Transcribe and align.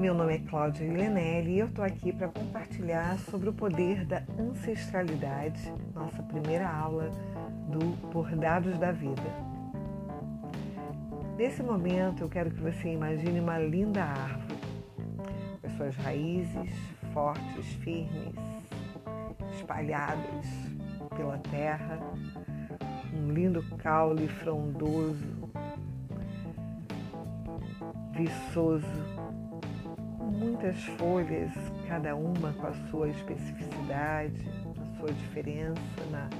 Meu 0.00 0.14
nome 0.14 0.36
é 0.36 0.38
Cláudia 0.38 0.90
Lenelli 0.90 1.56
e 1.56 1.58
eu 1.58 1.66
estou 1.66 1.84
aqui 1.84 2.10
para 2.10 2.28
compartilhar 2.28 3.18
sobre 3.18 3.50
o 3.50 3.52
poder 3.52 4.06
da 4.06 4.22
ancestralidade, 4.38 5.70
nossa 5.94 6.22
primeira 6.22 6.66
aula 6.66 7.10
do 7.68 7.80
Bordados 8.10 8.78
da 8.78 8.92
Vida. 8.92 9.20
Nesse 11.36 11.62
momento 11.62 12.22
eu 12.22 12.30
quero 12.30 12.50
que 12.50 12.62
você 12.62 12.94
imagine 12.94 13.40
uma 13.40 13.58
linda 13.58 14.02
árvore, 14.02 14.58
com 15.60 15.66
as 15.66 15.72
suas 15.74 15.96
raízes 15.96 16.72
fortes, 17.12 17.66
firmes, 17.84 18.34
espalhadas 19.52 20.46
pela 21.14 21.36
terra, 21.50 22.00
um 23.12 23.30
lindo 23.34 23.62
caule 23.76 24.28
frondoso, 24.28 25.50
viçoso 28.14 29.19
muitas 30.40 30.82
folhas, 30.96 31.52
cada 31.86 32.16
uma 32.16 32.50
com 32.54 32.66
a 32.66 32.72
sua 32.88 33.10
especificidade, 33.10 34.48
a 34.80 34.98
sua 34.98 35.12
diferença, 35.12 35.80
na 36.10 36.30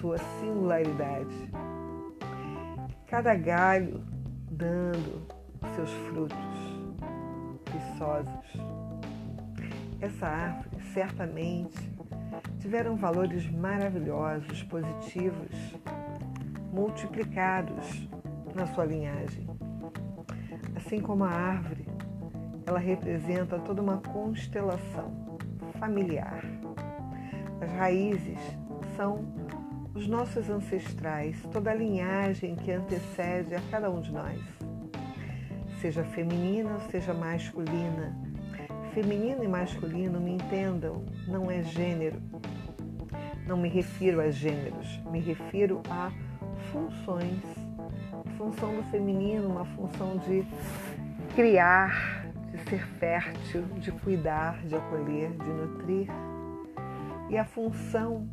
sua 0.00 0.16
singularidade. 0.40 1.50
Cada 3.06 3.34
galho 3.34 4.02
dando 4.50 5.26
seus 5.76 5.90
frutos 6.08 6.38
viçosos. 7.70 8.54
Essa 10.00 10.26
árvore 10.26 10.82
certamente 10.94 11.92
tiveram 12.60 12.96
valores 12.96 13.48
maravilhosos, 13.50 14.62
positivos, 14.64 15.76
multiplicados 16.72 18.08
na 18.54 18.66
sua 18.68 18.86
linhagem. 18.86 19.46
Assim 20.76 21.00
como 21.00 21.24
a 21.24 21.30
árvore 21.30 21.93
ela 22.66 22.78
representa 22.78 23.58
toda 23.58 23.82
uma 23.82 23.98
constelação 23.98 25.38
familiar. 25.78 26.44
As 27.60 27.70
raízes 27.72 28.38
são 28.96 29.24
os 29.94 30.06
nossos 30.08 30.50
ancestrais, 30.50 31.40
toda 31.52 31.70
a 31.70 31.74
linhagem 31.74 32.56
que 32.56 32.72
antecede 32.72 33.54
a 33.54 33.60
cada 33.70 33.90
um 33.90 34.00
de 34.00 34.12
nós, 34.12 34.40
seja 35.80 36.02
feminina 36.02 36.80
seja 36.90 37.12
masculina. 37.12 38.16
Feminino 38.94 39.44
e 39.44 39.48
masculino, 39.48 40.20
me 40.20 40.32
entendam, 40.32 41.04
não 41.26 41.50
é 41.50 41.62
gênero. 41.62 42.22
Não 43.46 43.56
me 43.56 43.68
refiro 43.68 44.20
a 44.20 44.30
gêneros, 44.30 45.00
me 45.10 45.20
refiro 45.20 45.82
a 45.90 46.10
funções. 46.72 47.42
Função 48.38 48.74
do 48.76 48.82
feminino, 48.84 49.48
uma 49.48 49.66
função 49.66 50.16
de 50.16 50.46
criar, 51.34 52.23
de 52.54 52.70
ser 52.70 52.86
fértil, 52.98 53.62
de 53.78 53.90
cuidar, 53.90 54.64
de 54.64 54.76
acolher, 54.76 55.30
de 55.32 55.48
nutrir. 55.48 56.08
E 57.28 57.36
a 57.36 57.44
função 57.44 58.28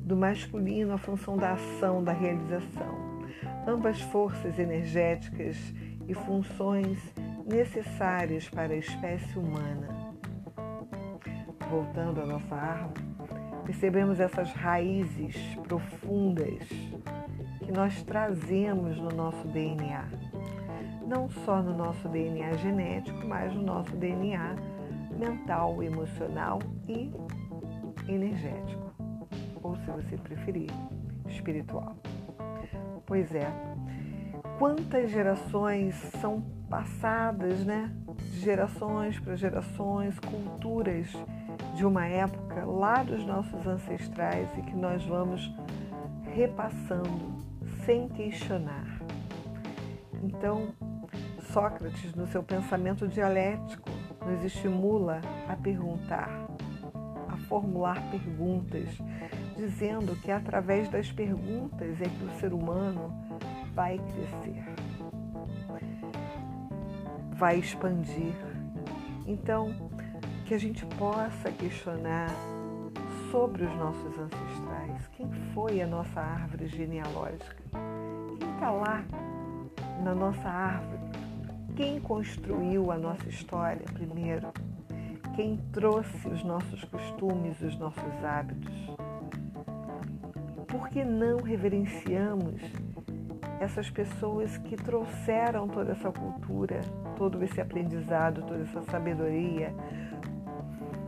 do 0.00 0.16
masculino, 0.16 0.92
a 0.92 0.98
função 0.98 1.36
da 1.36 1.54
ação, 1.54 2.04
da 2.04 2.12
realização. 2.12 3.24
Ambas 3.66 4.00
forças 4.00 4.58
energéticas 4.58 5.56
e 6.06 6.14
funções 6.14 6.98
necessárias 7.44 8.48
para 8.48 8.72
a 8.72 8.76
espécie 8.76 9.38
humana. 9.38 10.14
Voltando 11.68 12.20
à 12.20 12.26
nossa 12.26 12.54
árvore, 12.54 13.02
percebemos 13.64 14.20
essas 14.20 14.52
raízes 14.52 15.34
profundas 15.66 16.68
que 17.58 17.72
nós 17.72 18.02
trazemos 18.02 18.98
no 18.98 19.08
nosso 19.08 19.48
DNA 19.48 20.04
não 21.06 21.28
só 21.28 21.62
no 21.62 21.76
nosso 21.76 22.08
DNA 22.08 22.52
genético, 22.54 23.26
mas 23.26 23.54
no 23.54 23.62
nosso 23.62 23.94
DNA 23.96 24.56
mental, 25.18 25.82
emocional 25.82 26.58
e 26.88 27.12
energético, 28.08 28.92
ou 29.62 29.76
se 29.76 29.90
você 29.90 30.16
preferir, 30.16 30.70
espiritual. 31.28 31.96
Pois 33.06 33.34
é, 33.34 33.50
quantas 34.58 35.10
gerações 35.10 35.94
são 36.20 36.42
passadas, 36.68 37.64
né? 37.64 37.90
De 38.16 38.40
gerações 38.40 39.18
para 39.18 39.36
gerações, 39.36 40.18
culturas 40.18 41.12
de 41.74 41.84
uma 41.84 42.06
época 42.06 42.64
lá 42.64 43.02
dos 43.02 43.24
nossos 43.24 43.66
ancestrais 43.66 44.48
e 44.58 44.62
que 44.62 44.76
nós 44.76 45.04
vamos 45.04 45.52
repassando 46.34 47.44
sem 47.84 48.08
questionar. 48.08 49.00
Então, 50.22 50.68
Sócrates, 51.54 52.12
no 52.16 52.26
seu 52.26 52.42
pensamento 52.42 53.06
dialético, 53.06 53.88
nos 54.26 54.42
estimula 54.42 55.20
a 55.48 55.54
perguntar, 55.54 56.28
a 57.28 57.36
formular 57.48 58.02
perguntas, 58.10 58.88
dizendo 59.56 60.16
que 60.16 60.32
através 60.32 60.88
das 60.88 61.12
perguntas 61.12 62.00
é 62.00 62.06
que 62.06 62.24
o 62.24 62.40
ser 62.40 62.52
humano 62.52 63.14
vai 63.72 63.98
crescer, 63.98 64.64
vai 67.36 67.60
expandir. 67.60 68.34
Então, 69.24 69.72
que 70.46 70.54
a 70.54 70.58
gente 70.58 70.84
possa 70.98 71.52
questionar 71.52 72.30
sobre 73.30 73.62
os 73.62 73.76
nossos 73.76 74.18
ancestrais. 74.18 75.06
Quem 75.16 75.30
foi 75.54 75.80
a 75.80 75.86
nossa 75.86 76.20
árvore 76.20 76.66
genealógica? 76.66 77.62
Quem 78.40 78.50
está 78.54 78.72
lá 78.72 79.04
na 80.02 80.16
nossa 80.16 80.48
árvore? 80.48 81.03
Quem 81.76 81.98
construiu 81.98 82.92
a 82.92 82.96
nossa 82.96 83.28
história 83.28 83.84
primeiro? 83.92 84.52
Quem 85.34 85.56
trouxe 85.72 86.28
os 86.28 86.44
nossos 86.44 86.84
costumes, 86.84 87.60
os 87.60 87.76
nossos 87.76 88.24
hábitos? 88.24 88.72
Por 90.68 90.88
que 90.88 91.04
não 91.04 91.38
reverenciamos 91.38 92.62
essas 93.58 93.90
pessoas 93.90 94.56
que 94.56 94.76
trouxeram 94.76 95.66
toda 95.66 95.90
essa 95.90 96.12
cultura, 96.12 96.80
todo 97.16 97.42
esse 97.42 97.60
aprendizado, 97.60 98.42
toda 98.42 98.62
essa 98.62 98.82
sabedoria, 98.82 99.74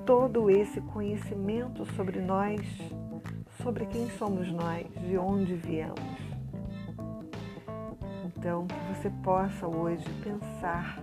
todo 0.04 0.50
esse 0.50 0.81
conhecimento 0.81 1.87
sobre 1.94 2.21
nós, 2.21 2.60
sobre 3.62 3.87
quem 3.87 4.10
somos 4.10 4.50
nós, 4.50 4.84
de 5.00 5.16
onde 5.16 5.54
viemos? 5.54 6.25
Então, 8.47 8.65
que 8.65 8.95
você 8.95 9.11
possa 9.25 9.67
hoje 9.67 10.09
pensar 10.23 11.03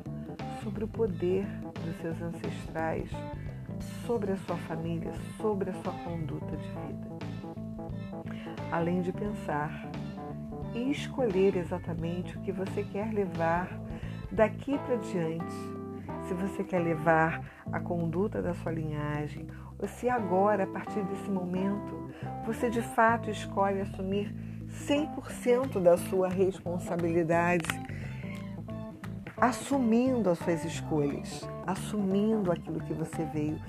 sobre 0.63 0.85
o 0.85 0.87
poder 0.87 1.45
dos 1.83 1.93
seus 1.97 2.21
ancestrais, 2.21 3.09
sobre 4.07 4.31
a 4.31 4.37
sua 4.37 4.55
família, 4.55 5.11
sobre 5.35 5.69
a 5.69 5.73
sua 5.73 5.91
conduta 5.91 6.55
de 6.55 6.67
vida. 6.69 7.09
Além 8.71 9.01
de 9.01 9.11
pensar 9.11 9.91
e 10.73 10.89
escolher 10.89 11.57
exatamente 11.57 12.37
o 12.37 12.39
que 12.39 12.53
você 12.53 12.81
quer 12.81 13.13
levar 13.13 13.77
daqui 14.31 14.77
para 14.77 14.95
diante. 14.95 15.53
Se 16.29 16.33
você 16.33 16.63
quer 16.63 16.79
levar 16.79 17.43
a 17.69 17.79
conduta 17.81 18.41
da 18.41 18.53
sua 18.53 18.71
linhagem, 18.71 19.47
ou 19.77 19.85
se 19.85 20.07
agora, 20.07 20.63
a 20.63 20.67
partir 20.67 21.03
desse 21.03 21.29
momento, 21.29 22.09
você 22.45 22.69
de 22.69 22.81
fato 22.81 23.29
escolhe 23.29 23.81
assumir 23.81 24.52
100% 24.73 25.79
da 25.81 25.97
sua 25.97 26.27
responsabilidade, 26.27 27.67
assumindo 29.37 30.29
as 30.29 30.39
suas 30.39 30.65
escolhas, 30.65 31.47
assumindo 31.65 32.51
aquilo 32.51 32.79
que 32.81 32.93
você 32.93 33.23
veio, 33.25 33.59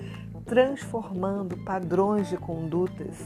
transformando 0.45 1.57
padrões 1.63 2.29
de 2.29 2.37
condutas, 2.37 3.17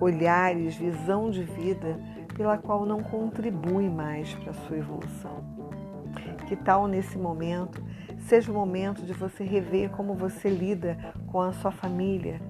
olhares, 0.00 0.76
visão 0.76 1.30
de 1.30 1.42
vida 1.42 1.98
pela 2.36 2.56
qual 2.56 2.86
não 2.86 3.02
contribui 3.02 3.88
mais 3.88 4.32
para 4.34 4.50
a 4.50 4.54
sua 4.54 4.78
evolução. 4.78 5.42
Que 6.46 6.56
tal 6.56 6.86
nesse 6.86 7.18
momento 7.18 7.82
seja 8.20 8.50
o 8.50 8.54
momento 8.54 9.02
de 9.02 9.12
você 9.12 9.44
rever 9.44 9.90
como 9.90 10.14
você 10.14 10.48
lida 10.48 10.96
com 11.26 11.40
a 11.40 11.52
sua 11.52 11.70
família, 11.70 12.40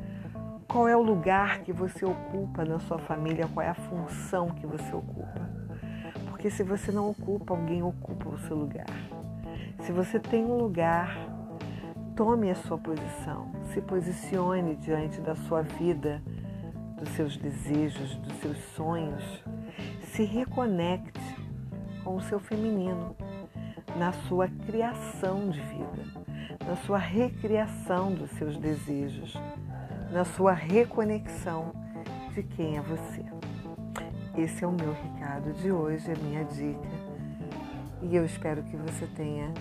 qual 0.69 0.87
é 0.87 0.94
o 0.94 1.03
lugar 1.03 1.61
que 1.61 1.73
você 1.73 2.05
ocupa 2.05 2.62
na 2.62 2.79
sua 2.79 2.99
família? 2.99 3.49
Qual 3.49 3.65
é 3.65 3.70
a 3.70 3.75
função 3.75 4.50
que 4.50 4.67
você 4.67 4.94
ocupa? 4.94 5.49
Porque 6.29 6.50
se 6.50 6.62
você 6.62 6.93
não 6.93 7.09
ocupa, 7.09 7.55
alguém 7.55 7.82
ocupa 7.82 8.29
o 8.29 8.38
seu 8.38 8.55
lugar. 8.55 8.87
Se 9.81 9.91
você 9.93 10.20
tem 10.20 10.44
um 10.44 10.59
lugar, 10.59 11.17
tome 12.15 12.50
a 12.50 12.55
sua 12.55 12.76
posição, 12.76 13.50
se 13.73 13.81
posicione 13.81 14.76
diante 14.76 15.23
da 15.23 15.35
sua 15.35 15.62
vida, 15.62 16.23
dos 16.99 17.09
seus 17.11 17.38
desejos, 17.38 18.17
dos 18.17 18.35
seus 18.35 18.59
sonhos. 18.75 19.43
Se 20.03 20.23
reconecte 20.23 21.37
com 22.05 22.17
o 22.17 22.21
seu 22.21 22.38
feminino 22.38 23.17
na 23.97 24.12
sua 24.12 24.49
criação 24.67 25.49
de 25.49 25.61
vida, 25.61 26.05
na 26.67 26.76
sua 26.76 26.99
recriação 26.99 28.12
dos 28.12 28.31
seus 28.32 28.59
desejos, 28.59 29.35
na 30.11 30.25
sua 30.25 30.53
reconexão 30.53 31.73
de 32.35 32.43
quem 32.43 32.77
é 32.77 32.81
você. 32.81 33.25
Esse 34.37 34.65
é 34.65 34.67
o 34.67 34.73
meu 34.73 34.93
recado 34.93 35.53
de 35.55 35.73
hoje, 35.73 36.11
a 36.11 36.17
minha 36.17 36.45
dica. 36.45 36.89
E 38.03 38.15
eu 38.15 38.25
espero 38.25 38.63
que 38.63 38.77
você 38.77 39.07
tenha 39.17 39.53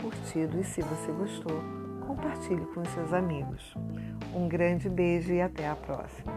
curtido 0.00 0.60
e 0.60 0.64
se 0.64 0.82
você 0.82 1.12
gostou, 1.12 1.62
compartilhe 2.06 2.66
com 2.66 2.84
seus 2.86 3.12
amigos. 3.12 3.74
Um 4.34 4.48
grande 4.48 4.88
beijo 4.88 5.32
e 5.32 5.40
até 5.40 5.68
a 5.68 5.76
próxima. 5.76 6.32